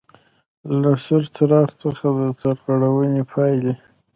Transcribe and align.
له 0.81 0.91
سور 1.05 1.23
څراغ 1.35 1.67
څخه 1.83 2.05
د 2.17 2.19
سرغړونې 2.41 3.23
پاېلې: 3.31 3.73